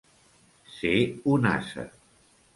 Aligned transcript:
Ser 0.77 0.95
un 1.35 1.47
ase. 1.53 1.87